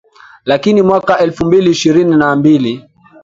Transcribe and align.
Lakini 0.45 0.81
mwaka 0.81 1.19
elfu 1.19 1.45
mbili 1.45 1.69
ishirini 1.71 2.15
na 2.15 2.35
mbili 2.35 2.89